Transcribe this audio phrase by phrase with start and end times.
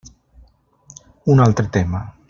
[1.35, 2.05] Un altre tema.